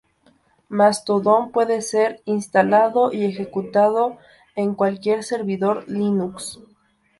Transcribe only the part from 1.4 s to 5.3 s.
puede ser instalado y ejecutado en cualquier